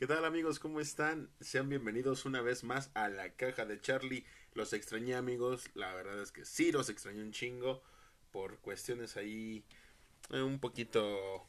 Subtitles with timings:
[0.00, 0.58] ¿Qué tal amigos?
[0.58, 1.28] ¿Cómo están?
[1.42, 4.24] Sean bienvenidos una vez más a la caja de Charlie.
[4.54, 7.82] Los extrañé amigos, la verdad es que sí los extrañé un chingo
[8.32, 9.62] por cuestiones ahí
[10.30, 11.44] eh, un poquito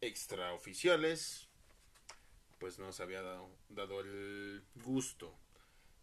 [0.00, 1.46] extraoficiales.
[2.58, 5.32] Pues nos había dado, dado el gusto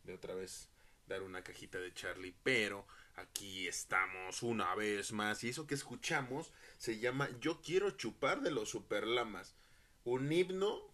[0.06, 0.70] de otra vez
[1.08, 6.54] dar una cajita de Charlie, pero aquí estamos una vez más y eso que escuchamos
[6.78, 9.58] se llama Yo quiero chupar de los superlamas,
[10.06, 10.91] un himno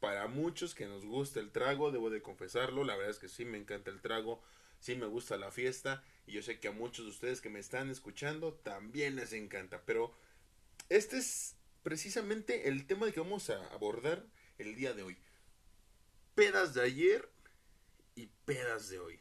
[0.00, 3.44] para muchos que nos gusta el trago, debo de confesarlo, la verdad es que sí
[3.44, 4.42] me encanta el trago,
[4.80, 7.60] sí me gusta la fiesta y yo sé que a muchos de ustedes que me
[7.60, 10.14] están escuchando también les encanta, pero
[10.88, 14.26] este es precisamente el tema que vamos a abordar
[14.58, 15.18] el día de hoy.
[16.34, 17.28] Pedas de ayer
[18.14, 19.20] y pedas de hoy.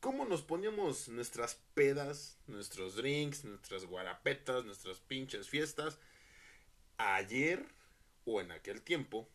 [0.00, 5.98] ¿Cómo nos poníamos nuestras pedas, nuestros drinks, nuestras guarapetas, nuestras pinches fiestas
[7.00, 7.66] ayer
[8.24, 9.28] o en aquel tiempo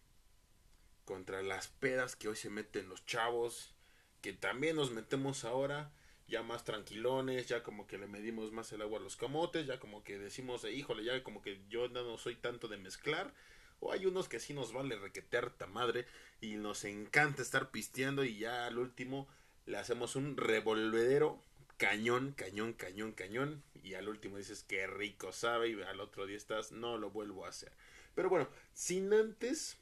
[1.06, 3.76] contra las pedas que hoy se meten los chavos,
[4.22, 5.92] que también nos metemos ahora,
[6.28, 9.80] ya más tranquilones, ya como que le medimos más el agua a los camotes, ya
[9.80, 13.34] como que decimos, eh, híjole, ya como que yo no soy tanto de mezclar,
[13.80, 16.06] o hay unos que sí nos vale requetear ta madre
[16.42, 19.28] y nos encanta estar pisteando y ya al último
[19.66, 21.42] le hacemos un revolvedero
[21.78, 26.38] cañón, cañón, cañón, cañón y al último dices qué rico sabe y al otro día
[26.38, 27.72] estás no lo vuelvo a hacer.
[28.16, 29.78] Pero bueno, sin antes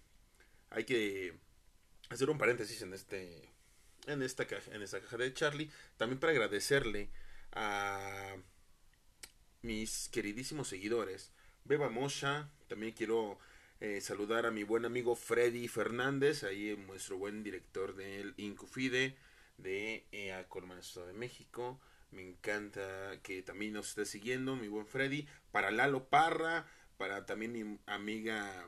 [0.69, 1.37] hay que
[2.09, 3.49] hacer un paréntesis en este
[4.07, 7.09] en esta caja, en esta caja de Charlie, también para agradecerle
[7.53, 8.35] a
[9.61, 11.31] mis queridísimos seguidores,
[11.63, 13.39] Beba Mosha, también quiero
[13.79, 19.15] eh, saludar a mi buen amigo Freddy Fernández, ahí nuestro buen director del Incufide
[19.57, 21.79] de EA Colman Estado de México.
[22.11, 25.27] Me encanta que también nos esté siguiendo, mi buen Freddy.
[25.51, 26.67] Para Lalo Parra,
[27.03, 28.65] para también mi amiga.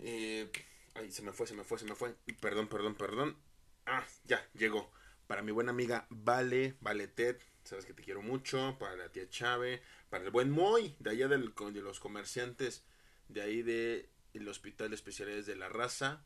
[0.00, 0.50] Eh,
[0.94, 2.16] ay, se me fue, se me fue, se me fue.
[2.40, 3.36] Perdón, perdón, perdón.
[3.86, 4.90] Ah, ya, llegó.
[5.28, 8.76] Para mi buena amiga Vale, Vale Ted, sabes que te quiero mucho.
[8.80, 12.82] Para la tía Chave, para el buen Moy, de allá del, de los comerciantes
[13.28, 16.24] de ahí de el Hospital de Especialidades de la Raza.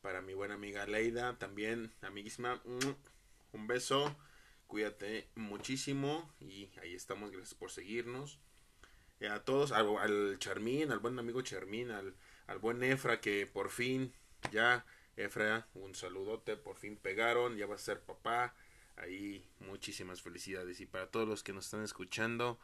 [0.00, 2.62] Para mi buena amiga Leida, también, amiguísima,
[3.52, 4.16] un beso.
[4.68, 8.38] Cuídate muchísimo y ahí estamos, gracias por seguirnos.
[9.20, 12.14] Y a todos, al, al, Charmín, al buen amigo Charmín, al,
[12.46, 14.12] al buen Efra que por fin,
[14.52, 14.84] ya,
[15.16, 18.54] Efra, un saludote, por fin pegaron, ya va a ser papá.
[18.96, 22.60] Ahí muchísimas felicidades y para todos los que nos están escuchando,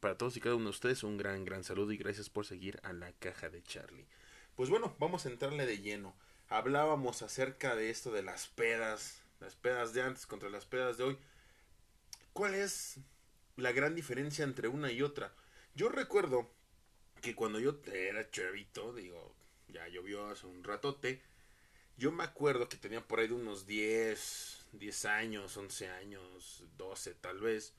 [0.00, 2.80] para todos y cada uno de ustedes un gran, gran saludo y gracias por seguir
[2.82, 4.06] a la caja de Charlie.
[4.56, 6.14] Pues bueno, vamos a entrarle de lleno.
[6.48, 11.04] Hablábamos acerca de esto de las pedas, las pedas de antes contra las pedas de
[11.04, 11.18] hoy.
[12.32, 12.98] ¿Cuál es
[13.56, 15.34] la gran diferencia entre una y otra?
[15.74, 16.50] Yo recuerdo
[17.20, 19.34] que cuando yo era chavito, digo,
[19.68, 21.22] ya llovió hace un ratote,
[21.96, 27.14] yo me acuerdo que tenía por ahí de unos 10, 10 años, 11 años, 12
[27.14, 27.74] tal vez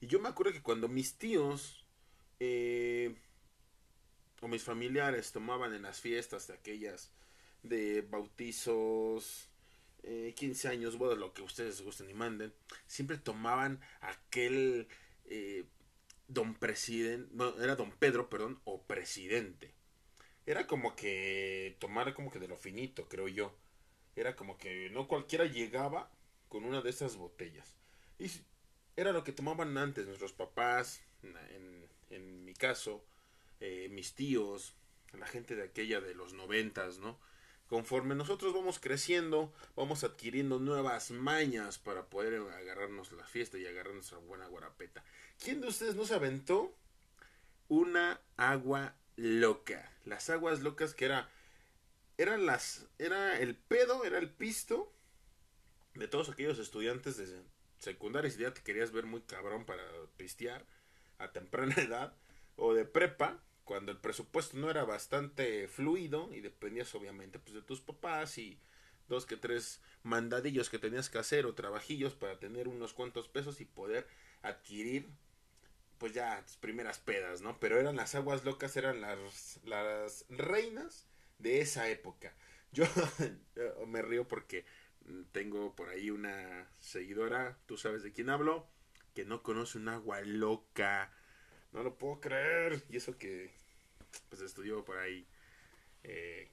[0.00, 1.84] y yo me acuerdo que cuando mis tíos
[2.40, 3.14] eh,
[4.40, 7.12] o mis familiares tomaban en las fiestas de aquellas
[7.62, 9.49] de bautizos,
[10.02, 12.52] eh, 15 años, bueno, lo que ustedes gusten y manden,
[12.86, 14.88] siempre tomaban aquel
[15.26, 15.64] eh,
[16.28, 19.74] don presidente, no, era don Pedro, perdón, o presidente.
[20.46, 23.56] Era como que tomar como que de lo finito, creo yo.
[24.16, 26.10] Era como que no cualquiera llegaba
[26.48, 27.76] con una de esas botellas.
[28.18, 28.30] Y
[28.96, 31.02] era lo que tomaban antes nuestros papás,
[32.10, 33.04] en, mi caso,
[33.60, 34.76] eh, mis tíos,
[35.12, 37.18] la gente de aquella de los noventas, ¿no?
[37.70, 44.10] Conforme nosotros vamos creciendo, vamos adquiriendo nuevas mañas para poder agarrarnos la fiesta y agarrarnos
[44.10, 45.04] la buena guarapeta.
[45.38, 46.74] ¿Quién de ustedes no se aventó
[47.68, 49.88] una agua loca?
[50.04, 51.30] Las aguas locas que era
[52.18, 54.92] eran las era el pedo, era el pisto
[55.94, 57.40] de todos aquellos estudiantes de
[57.78, 59.84] secundaria, si ya te querías ver muy cabrón para
[60.16, 60.66] pistear
[61.18, 62.14] a temprana edad,
[62.56, 63.40] o de prepa,
[63.70, 68.58] cuando el presupuesto no era bastante fluido y dependías obviamente pues de tus papás y
[69.06, 73.60] dos que tres mandadillos que tenías que hacer o trabajillos para tener unos cuantos pesos
[73.60, 74.08] y poder
[74.42, 75.08] adquirir
[75.98, 77.60] pues ya tus primeras pedas, ¿no?
[77.60, 81.06] Pero eran las aguas locas, eran las, las reinas
[81.38, 82.34] de esa época.
[82.72, 82.86] Yo
[83.86, 84.64] me río porque
[85.30, 88.66] tengo por ahí una seguidora, tú sabes de quién hablo,
[89.14, 91.12] que no conoce un agua loca.
[91.70, 92.82] No lo puedo creer.
[92.88, 93.59] Y eso que
[94.28, 95.26] pues estudió por ahí.
[96.02, 96.50] Eh,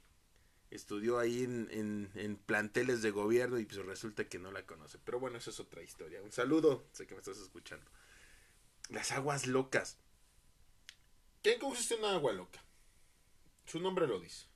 [0.69, 4.97] estudió ahí en, en, planteles de gobierno y pues resulta que no la conoce.
[5.03, 6.21] Pero bueno, eso es otra historia.
[6.21, 7.89] Un saludo, sé que me estás escuchando.
[8.89, 9.97] Las aguas locas.
[11.41, 12.63] ¿Qué consiste una agua loca?
[13.65, 14.47] Su nombre lo dice.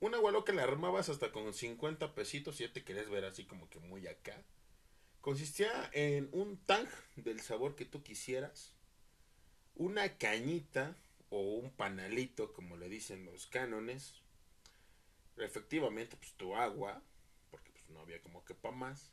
[0.00, 3.44] una agua loca la armabas hasta con 50 pesitos y ya te querías ver así
[3.44, 4.42] como que muy acá.
[5.20, 8.74] Consistía en un tang del sabor que tú quisieras,
[9.74, 10.96] una cañita
[11.34, 14.14] o un panalito, como le dicen los cánones,
[15.36, 17.02] efectivamente pues tu agua,
[17.50, 19.10] porque pues no había como que pa' más,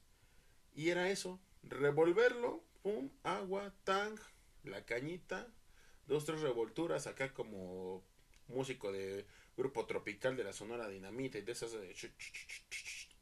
[0.75, 4.19] y era eso, revolverlo, pum, agua, tang,
[4.63, 5.51] la cañita,
[6.05, 8.03] dos, tres revolturas acá como
[8.47, 9.25] músico de
[9.57, 11.75] grupo tropical de la Sonora Dinamita y de esas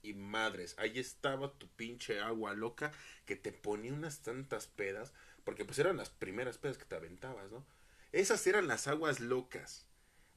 [0.01, 2.91] y madres, ahí estaba tu pinche agua loca
[3.25, 5.13] que te ponía unas tantas pedas,
[5.45, 7.65] porque pues eran las primeras pedas que te aventabas, ¿no?
[8.11, 9.87] Esas eran las aguas locas.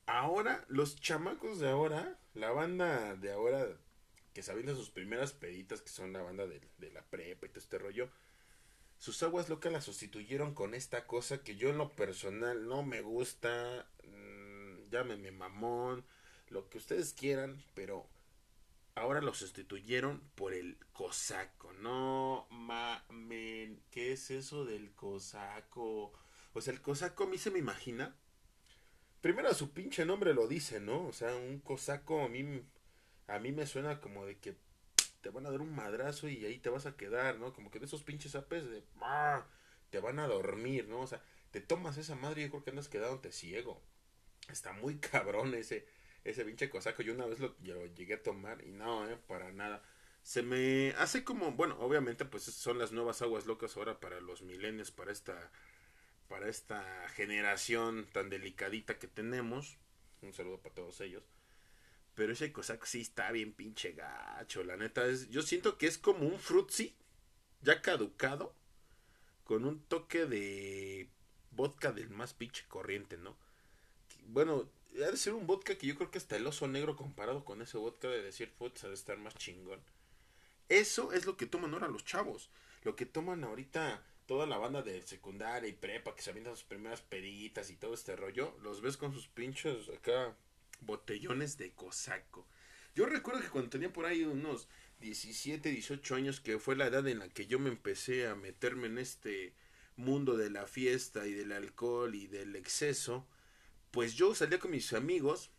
[0.07, 3.67] Ahora, los chamacos de ahora, la banda de ahora
[4.35, 7.59] que se sus primeras peditas, que son la banda de, de la prepa y todo
[7.61, 8.11] este rollo,
[8.99, 13.03] sus aguas locas las sustituyeron con esta cosa que yo en lo personal no me
[13.03, 16.05] gusta, mmm, llámeme mamón,
[16.49, 18.07] lo que ustedes quieran, pero
[18.95, 21.73] ahora lo sustituyeron por el cosaco.
[21.75, 26.13] No mamen, ¿qué es eso del cosaco?
[26.53, 28.17] O sea, el cosaco a mí se me imagina.
[29.21, 31.07] Primero su pinche nombre lo dice, ¿no?
[31.07, 32.63] O sea, un cosaco a mí,
[33.29, 34.57] a mí me suena como de que
[35.21, 37.53] te van a dar un madrazo y ahí te vas a quedar, ¿no?
[37.53, 38.85] Como que de esos pinches apes de...
[39.01, 39.47] ¡ah!
[39.91, 41.01] Te van a dormir, ¿no?
[41.01, 43.81] O sea, te tomas esa madre y yo creo que andas quedándote ciego.
[44.49, 45.87] Está muy cabrón ese,
[46.25, 47.03] ese pinche cosaco.
[47.03, 49.83] Yo una vez lo, lo llegué a tomar y no, eh, para nada.
[50.23, 54.43] Se me hace como, bueno, obviamente pues son las nuevas aguas locas ahora para los
[54.43, 55.51] milenios, para esta
[56.33, 59.77] para esta generación tan delicadita que tenemos.
[60.23, 61.23] Un saludo para todos ellos.
[62.15, 64.65] Pero ese cosaco sí está bien pinche gacho.
[64.65, 65.29] La neta es.
[65.29, 66.97] Yo siento que es como un frutzi.
[67.61, 68.55] Ya caducado.
[69.45, 71.11] Con un toque de
[71.51, 73.37] vodka del más pinche corriente, ¿no?
[74.25, 74.71] Bueno,
[75.05, 77.61] ha de ser un vodka que yo creo que hasta el oso negro comparado con
[77.61, 79.81] ese vodka de decir Foods ha de estar más chingón.
[80.71, 82.49] Eso es lo que toman ahora los chavos.
[82.85, 86.65] Lo que toman ahorita toda la banda de secundaria y prepa que se avientan sus
[86.65, 90.37] primeras peditas y todo este rollo, los ves con sus pinchos acá
[90.81, 92.47] botellones de cosaco.
[92.95, 94.69] Yo recuerdo que cuando tenía por ahí unos
[95.01, 98.87] 17, 18 años, que fue la edad en la que yo me empecé a meterme
[98.87, 99.55] en este
[99.97, 103.27] mundo de la fiesta y del alcohol y del exceso,
[103.91, 105.51] pues yo salía con mis amigos,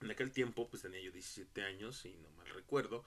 [0.00, 3.04] en aquel tiempo pues tenía yo 17 años, y no mal recuerdo,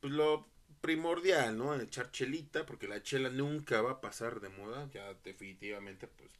[0.00, 0.46] pues lo
[0.80, 1.74] primordial, ¿no?
[1.80, 6.30] Echar chelita, porque la chela nunca va a pasar de moda, ya definitivamente, pues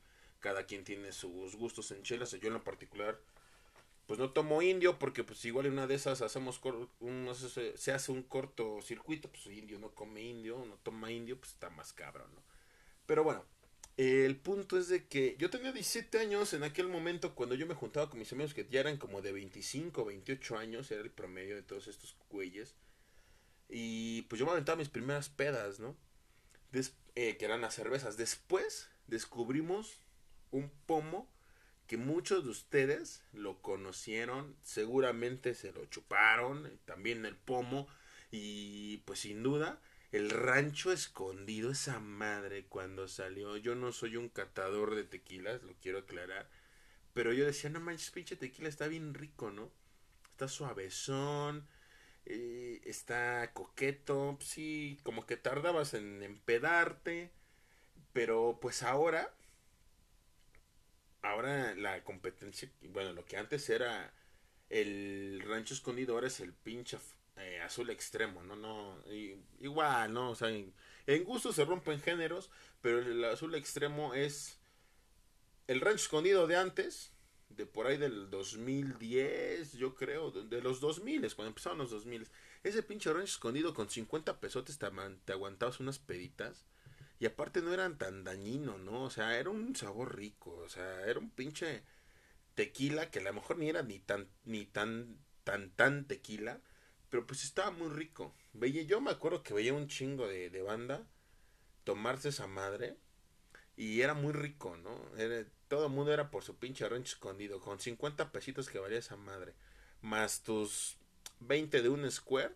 [0.41, 3.21] cada quien tiene sus gustos en chelas, yo en lo particular,
[4.07, 6.61] pues no tomo indio, porque pues igual en una de esas hacemos,
[7.01, 11.53] un, se hace un corto circuito, pues indio no come indio, no toma indio, pues
[11.53, 12.43] está más cabrón, ¿no?
[13.07, 13.45] Pero bueno,
[13.97, 17.75] el punto es de que yo tenía 17 años en aquel momento cuando yo me
[17.75, 21.57] juntaba con mis amigos que ya eran como de 25, 28 años, era el promedio
[21.57, 22.75] de todos estos güeyes.
[23.69, 25.97] Y pues yo me aventaba mis primeras pedas, ¿no?
[27.15, 28.17] Eh, que eran las cervezas.
[28.17, 29.99] Después descubrimos
[30.51, 31.29] un pomo
[31.87, 37.87] que muchos de ustedes lo conocieron, seguramente se lo chuparon, eh, también el pomo,
[38.31, 39.81] y pues sin duda,
[40.13, 45.75] el rancho escondido, esa madre cuando salió, yo no soy un catador de tequilas, lo
[45.81, 46.51] quiero aclarar,
[47.15, 49.71] pero yo decía, no manches, pinche tequila está bien rico, ¿no?
[50.33, 51.67] Está suavezón,
[52.27, 57.31] eh, está coqueto, sí, como que tardabas en empedarte,
[58.13, 59.33] pero pues ahora,
[61.23, 64.13] ahora la competencia, bueno, lo que antes era
[64.71, 66.99] el rancho escondido, ahora es el pinche
[67.37, 68.99] eh, azul extremo, no, no,
[69.61, 70.73] igual, no, o sea, en,
[71.07, 72.51] en gusto se rompen géneros,
[72.83, 74.59] pero el azul extremo es
[75.69, 77.13] el rancho escondido de antes,
[77.49, 82.29] de por ahí del 2010, yo creo, de, los 2000, cuando empezaron los 2000.
[82.63, 84.87] Ese pinche rancho escondido con 50 pesotes te,
[85.25, 86.67] te aguantabas unas peditas.
[87.19, 89.05] Y aparte no eran tan dañinos, ¿no?
[89.05, 90.57] O sea, era un sabor rico.
[90.59, 91.83] O sea, era un pinche
[92.55, 96.61] tequila que a lo mejor ni era ni tan, ni tan, tan, tan tequila.
[97.09, 98.35] Pero pues estaba muy rico.
[98.53, 101.07] Veía, yo me acuerdo que veía un chingo de, de banda
[101.85, 102.99] tomarse esa madre.
[103.77, 104.99] Y era muy rico, ¿no?
[105.69, 107.61] Todo el mundo era por su pinche rancho escondido.
[107.61, 109.55] Con 50 pesitos que valía esa madre.
[110.01, 110.97] Más tus
[111.41, 112.55] 20 de un square.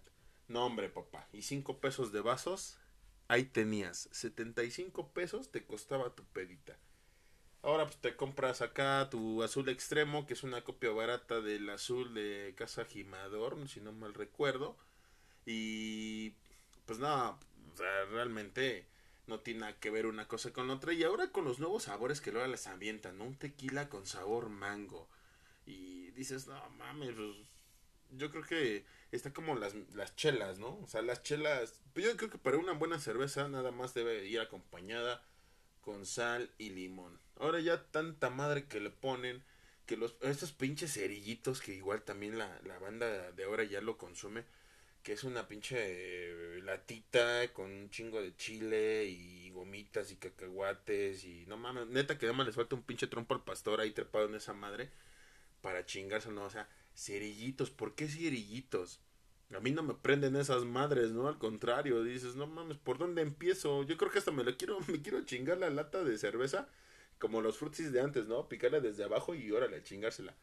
[0.48, 1.28] No, hombre, papá.
[1.32, 2.78] Y 5 pesos de vasos.
[3.28, 4.08] Ahí tenías.
[4.12, 6.78] 75 pesos te costaba tu pedita.
[7.62, 12.14] Ahora pues te compras acá tu azul extremo, que es una copia barata del azul
[12.14, 14.78] de Casa Gimador, si no mal recuerdo.
[15.44, 16.30] Y
[16.86, 17.38] pues nada,
[18.10, 18.86] realmente
[19.30, 20.92] no tiene nada que ver una cosa con otra.
[20.92, 25.08] Y ahora con los nuevos sabores que luego les ambientan, Un tequila con sabor mango.
[25.64, 27.36] Y dices, no mames, pues,
[28.10, 30.78] yo creo que está como las, las chelas, ¿no?
[30.80, 34.26] O sea, las chelas, pues yo creo que para una buena cerveza nada más debe
[34.26, 35.22] ir acompañada
[35.80, 37.18] con sal y limón.
[37.38, 39.42] Ahora ya tanta madre que le ponen,
[39.86, 43.96] que los, estos pinches cerillitos que igual también la, la banda de ahora ya lo
[43.96, 44.44] consume,
[45.02, 51.46] que es una pinche latita con un chingo de chile y gomitas y cacahuates y
[51.46, 54.34] no mames, neta que además les falta un pinche trompo al pastor ahí trepado en
[54.34, 54.90] esa madre
[55.62, 59.00] para chingarse, no, o sea, cerillitos, ¿por qué cerillitos?
[59.54, 61.28] A mí no me prenden esas madres, ¿no?
[61.28, 63.82] Al contrario, dices, no mames, ¿por dónde empiezo?
[63.82, 66.68] Yo creo que hasta me lo quiero, me quiero chingar la lata de cerveza,
[67.18, 68.48] como los frutis de antes, ¿no?
[68.48, 70.34] Picarla desde abajo y órale, chingársela.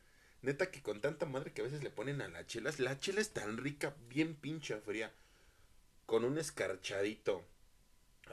[0.48, 3.20] Neta que con tanta madre que a veces le ponen a la chela, la chela
[3.20, 5.12] es tan rica, bien pincha fría,
[6.06, 7.46] con un escarchadito.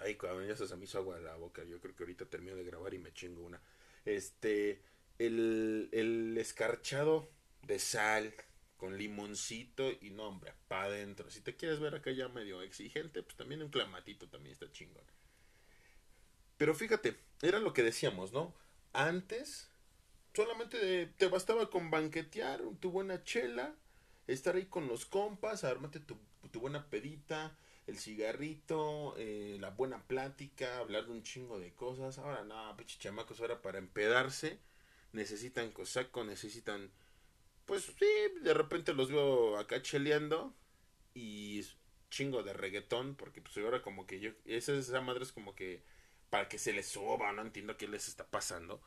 [0.00, 1.64] Ay, cabrón, ya se me hizo agua a la boca.
[1.64, 3.61] Yo creo que ahorita termino de grabar y me chingo una.
[4.04, 4.80] Este,
[5.18, 7.28] el, el escarchado
[7.62, 8.33] de sal
[8.76, 11.28] con limoncito y no, hombre, para adentro.
[11.33, 15.02] Si te quieres ver acá ya medio exigente, pues también un clamatito también está chingón.
[16.59, 18.54] Pero fíjate, era lo que decíamos, ¿no?
[18.92, 19.68] Antes
[20.34, 23.74] solamente te bastaba con banquetear tu buena chela,
[24.26, 26.18] estar ahí con los compas, armarte tu,
[26.50, 32.18] tu buena pedita, el cigarrito, eh, la buena plática, hablar de un chingo de cosas.
[32.18, 34.58] Ahora no, pinche chamacos, ahora para empedarse
[35.12, 36.90] necesitan cosaco, necesitan
[37.66, 38.06] pues sí,
[38.42, 40.54] de repente los veo acá cheleando
[41.14, 41.64] y
[42.10, 45.82] chingo de reggaetón, porque pues ahora como que yo, esa, esa madre es como que
[46.30, 48.82] para que se les soba, no entiendo qué les está pasando.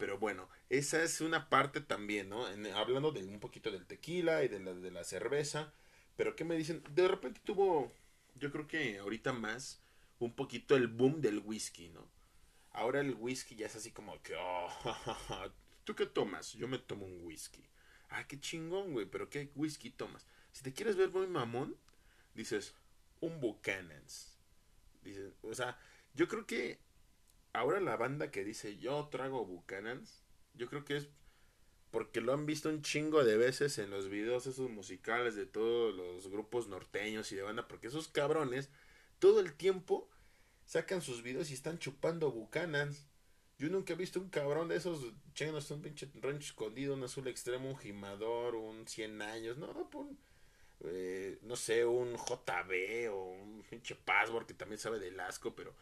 [0.00, 2.44] Pero bueno, esa es una parte también, ¿no?
[2.74, 5.72] hablando de un poquito del tequila y de la, de la cerveza.
[6.16, 6.82] Pero ¿qué me dicen?
[6.90, 7.92] De repente tuvo,
[8.34, 9.80] yo creo que ahorita más,
[10.18, 12.10] un poquito el boom del whisky, ¿no?
[12.72, 14.68] Ahora el whisky ya es así como que, oh,
[15.84, 16.54] ¿tú qué tomas?
[16.54, 17.70] Yo me tomo un whisky
[18.10, 20.26] ah, qué chingón, güey, pero qué whisky tomas.
[20.52, 21.76] Si te quieres ver muy mamón,
[22.34, 22.74] dices,
[23.20, 24.38] un Buchanan's.
[25.02, 25.78] Dices, o sea,
[26.14, 26.78] yo creo que
[27.52, 30.22] ahora la banda que dice yo trago Buchanan's,
[30.54, 31.08] yo creo que es
[31.90, 35.94] porque lo han visto un chingo de veces en los videos esos musicales de todos
[35.94, 38.70] los grupos norteños y de banda, porque esos cabrones
[39.18, 40.08] todo el tiempo
[40.66, 43.06] sacan sus videos y están chupando Buchanan's.
[43.58, 47.26] Yo nunca he visto un cabrón de esos chingados, un pinche rancho escondido, un azul
[47.28, 50.18] extremo, un gimador, un 100 años, no, un,
[50.84, 55.74] eh, no sé, un JB o un pinche password que también sabe del asco, pero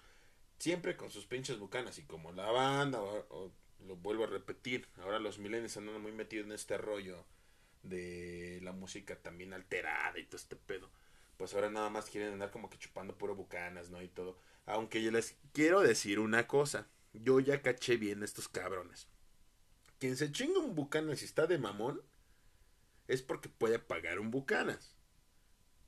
[0.58, 3.52] siempre con sus pinches bucanas y como la banda, o,
[3.86, 7.24] lo vuelvo a repetir, ahora los milenios andan muy metidos en este rollo
[7.82, 10.90] de la música también alterada y todo este pedo.
[11.36, 14.02] Pues ahora nada más quieren andar como que chupando puro bucanas, ¿no?
[14.02, 14.36] Y todo.
[14.66, 19.08] Aunque yo les quiero decir una cosa yo ya caché bien estos cabrones.
[19.98, 22.02] Quien se chinga un Bucanas y está de mamón
[23.06, 24.94] es porque puede pagar un Bucanas.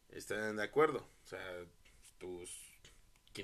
[0.09, 1.09] ¿Están de acuerdo?
[1.25, 1.65] O sea,
[2.19, 2.51] tus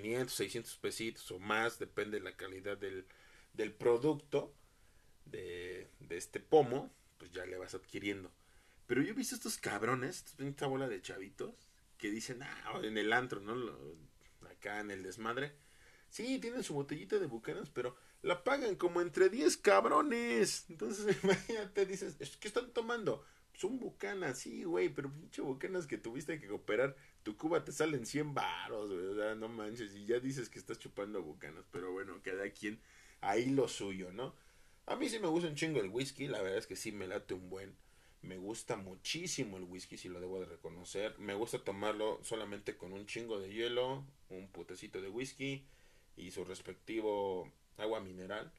[0.01, 3.07] 500, 600 pesitos o más, depende de la calidad del,
[3.53, 4.55] del producto
[5.25, 8.33] de, de este pomo, pues ya le vas adquiriendo.
[8.87, 11.55] Pero yo he visto estos cabrones, esta bola de chavitos,
[11.99, 13.55] que dicen, ah, en el antro, ¿no?
[14.49, 15.55] acá en el desmadre
[16.09, 20.65] Sí, tienen su botellita de bucanas, pero la pagan como entre 10 cabrones.
[20.69, 23.25] Entonces, imagínate, dices, ¿qué están tomando?
[23.57, 26.95] Son bucanas, sí, güey, pero pinche bucanas que tuviste que operar.
[27.23, 29.97] Tu cuba te salen 100 baros, güey, no manches.
[29.97, 32.79] Y ya dices que estás chupando bucanas, pero bueno, cada quien
[33.23, 34.35] ahí lo suyo, ¿no?
[34.85, 37.09] A mí sí me gusta un chingo el whisky, la verdad es que sí me
[37.09, 37.75] late un buen.
[38.21, 41.19] Me gusta muchísimo el whisky, si lo debo de reconocer.
[41.19, 45.67] Me gusta tomarlo solamente con un chingo de hielo, un putecito de whisky
[46.17, 48.53] y su respectivo agua mineral.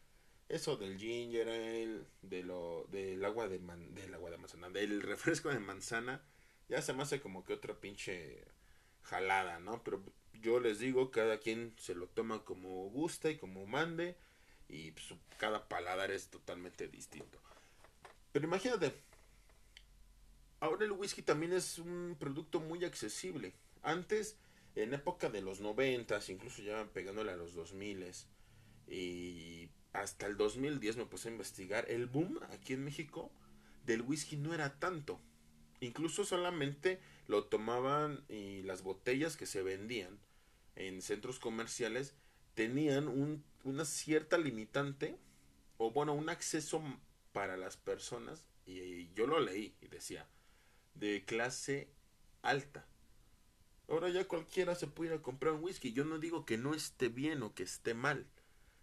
[0.50, 5.50] Eso del ginger de lo, del agua de man, del agua de manzana, del refresco
[5.50, 6.22] de manzana,
[6.70, 8.46] ya se me hace como que otra pinche
[9.04, 9.84] jalada, ¿no?
[9.84, 10.01] Pero
[10.34, 14.16] yo les digo, cada quien se lo toma como gusta y como mande
[14.70, 14.94] y
[15.38, 17.39] cada paladar es totalmente distinto.
[18.32, 18.94] Pero imagínate,
[20.60, 23.54] ahora el whisky también es un producto muy accesible.
[23.84, 24.38] Antes
[24.75, 28.27] en época de los noventas, incluso ya pegándole a los dos miles,
[28.88, 33.32] y hasta el 2010 me puse a investigar, el boom aquí en México
[33.86, 35.20] del whisky no era tanto.
[35.79, 40.20] Incluso solamente lo tomaban y las botellas que se vendían
[40.75, 42.15] en centros comerciales
[42.53, 45.17] tenían un, una cierta limitante
[45.77, 46.82] o bueno, un acceso
[47.32, 50.27] para las personas y yo lo leí y decía
[50.96, 51.89] de clase
[52.41, 52.88] alta
[53.89, 55.94] Ahora ya cualquiera se puede ir a comprar un whisky.
[55.94, 58.27] Yo no digo que no esté bien o que esté mal.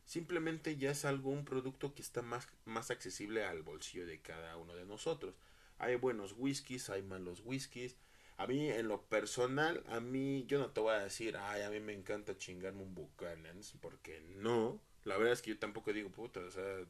[0.04, 4.56] Simplemente ya es algo, un producto que está más, más accesible al bolsillo de cada
[4.56, 5.34] uno de nosotros.
[5.78, 7.96] Hay buenos whiskies, hay malos whiskies.
[8.36, 11.70] A mí, en lo personal, a mí, yo no te voy a decir, ay, a
[11.70, 14.80] mí me encanta chingarme un Buchanan's, porque no.
[15.04, 16.84] La verdad es que yo tampoco digo, puta, o sea,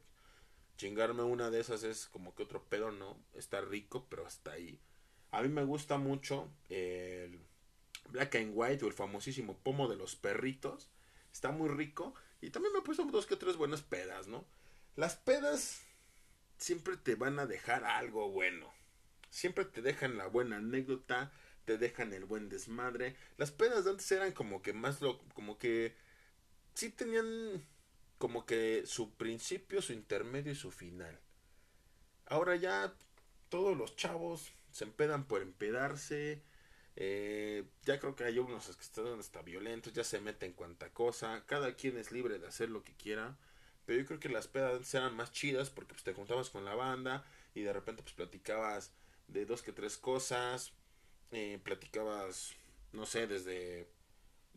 [0.77, 3.17] chingarme una de esas es como que otro pedo, no.
[3.33, 4.79] Está rico, pero hasta ahí.
[5.31, 7.39] A mí me gusta mucho el
[8.09, 10.89] Black and White o el famosísimo pomo de los perritos.
[11.31, 12.13] Está muy rico.
[12.45, 14.45] Y también me he puesto dos que tres buenas pedas, ¿no?
[14.95, 15.81] Las pedas
[16.57, 18.71] siempre te van a dejar algo bueno.
[19.31, 21.31] Siempre te dejan la buena anécdota,
[21.65, 23.15] te dejan el buen desmadre.
[23.37, 25.95] Las pedas antes eran como que más lo, como que
[26.75, 27.65] sí tenían
[28.19, 31.19] como que su principio, su intermedio y su final.
[32.27, 32.93] Ahora ya
[33.49, 36.43] todos los chavos se empedan por empedarse.
[36.97, 41.43] Eh, ya creo que hay unos que están hasta violentos, ya se meten cuanta cosa.
[41.45, 43.37] Cada quien es libre de hacer lo que quiera.
[43.85, 46.75] Pero yo creo que las pedas eran más chidas porque pues, te juntabas con la
[46.75, 47.23] banda
[47.53, 48.91] y de repente pues platicabas
[49.27, 50.73] de dos que tres cosas.
[51.31, 52.53] Eh, platicabas,
[52.93, 53.87] no sé, desde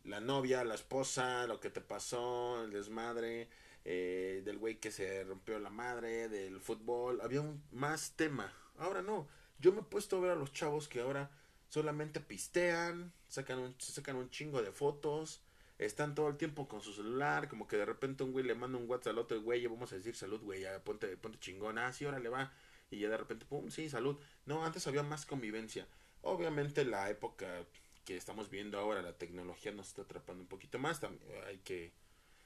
[0.03, 3.49] la novia, la esposa, lo que te pasó, el desmadre,
[3.85, 8.53] eh, del güey que se rompió la madre, del fútbol, había un, más tema.
[8.77, 9.27] Ahora no,
[9.59, 11.31] yo me he puesto a ver a los chavos que ahora
[11.69, 15.41] solamente pistean, sacan un, sacan un chingo de fotos,
[15.77, 18.77] están todo el tiempo con su celular, como que de repente un güey le manda
[18.77, 21.93] un WhatsApp al otro güey, vamos a decir salud, güey, ya ponte, ponte chingón, ah,
[21.93, 22.51] sí, ahora le va,
[22.91, 24.17] y ya de repente, pum, sí, salud.
[24.45, 25.87] No, antes había más convivencia.
[26.21, 27.65] Obviamente la época
[28.03, 30.99] que estamos viendo ahora, la tecnología nos está atrapando un poquito más,
[31.47, 31.93] hay que,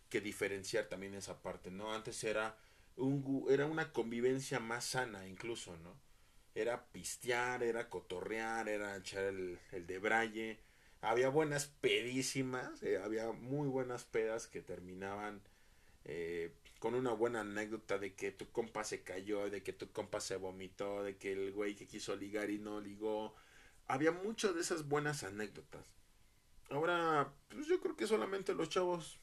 [0.10, 1.94] que diferenciar también esa parte, ¿no?
[1.94, 2.58] Antes era,
[2.98, 5.96] un, era una convivencia más sana incluso, ¿no?
[6.56, 10.60] Era pistear, era cotorrear, era echar el, el de braille.
[11.02, 15.42] Había buenas pedísimas, eh, había muy buenas pedas que terminaban
[16.06, 20.20] eh, con una buena anécdota de que tu compa se cayó, de que tu compa
[20.20, 23.36] se vomitó, de que el güey que quiso ligar y no ligó,
[23.88, 25.94] había muchas de esas buenas anécdotas.
[26.70, 29.20] Ahora, pues yo creo que solamente los chavos,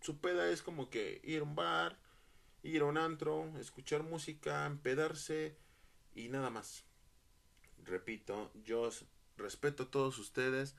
[0.00, 1.98] su peda es como que ir a un bar,
[2.62, 5.56] ir a un antro, escuchar música, empedarse
[6.14, 6.84] y nada más.
[7.84, 8.90] Repito, yo
[9.36, 10.74] respeto a todos ustedes,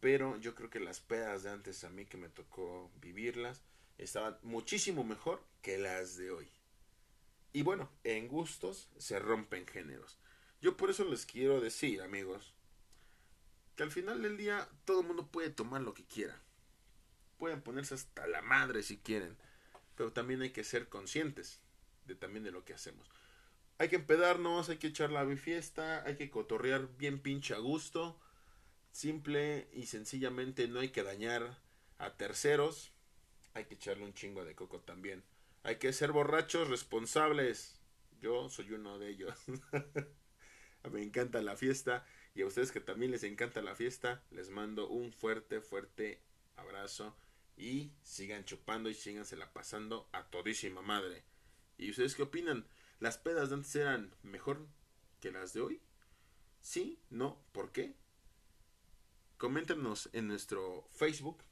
[0.00, 3.62] pero yo creo que las pedas de antes a mí que me tocó vivirlas
[3.98, 6.48] estaban muchísimo mejor que las de hoy.
[7.52, 10.18] Y bueno, en gustos se rompen géneros.
[10.60, 12.54] Yo por eso les quiero decir, amigos,
[13.76, 16.40] que al final del día todo el mundo puede tomar lo que quiera.
[17.38, 19.36] Pueden ponerse hasta la madre si quieren,
[19.96, 21.60] pero también hay que ser conscientes
[22.06, 23.08] de también de lo que hacemos.
[23.78, 28.20] Hay que empedarnos, hay que echar la fiesta, hay que cotorrear bien pinche a gusto.
[28.90, 31.56] Simple y sencillamente no hay que dañar
[31.98, 32.92] a terceros.
[33.54, 35.22] Hay que echarle un chingo de coco también.
[35.62, 37.80] Hay que ser borrachos responsables.
[38.20, 39.34] Yo soy uno de ellos.
[40.90, 44.88] Me encanta la fiesta y a ustedes que también les encanta la fiesta, les mando
[44.88, 46.20] un fuerte, fuerte
[46.56, 47.16] abrazo.
[47.56, 48.96] Y sigan chupando y
[49.36, 51.24] la pasando a todísima madre.
[51.76, 52.66] ¿Y ustedes qué opinan?
[53.00, 54.66] ¿Las pedas de antes eran mejor
[55.20, 55.80] que las de hoy?
[56.60, 57.00] ¿Sí?
[57.10, 57.40] ¿No?
[57.52, 57.94] ¿Por qué?
[59.36, 61.44] Coméntenos en nuestro Facebook,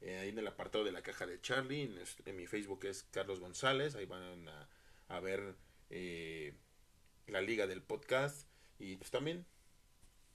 [0.00, 1.94] eh, ahí en el apartado de la caja de Charlie.
[2.24, 3.94] En, mi Facebook es Carlos González.
[3.94, 4.48] Ahí van
[5.08, 5.56] a, ver
[5.90, 6.54] eh,
[7.26, 8.48] la liga del podcast.
[8.80, 9.46] Y pues también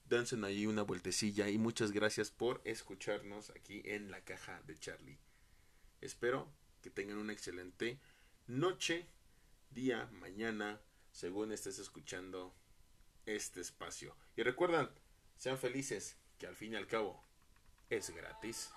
[0.05, 5.19] dancen ahí una vueltecilla y muchas gracias por escucharnos aquí en la caja de Charlie.
[6.01, 7.99] Espero que tengan una excelente
[8.47, 9.07] noche,
[9.73, 10.79] día, mañana,
[11.11, 12.53] según estés escuchando
[13.25, 14.15] este espacio.
[14.35, 14.89] Y recuerdan,
[15.35, 17.23] sean felices, que al fin y al cabo
[17.89, 18.71] es gratis.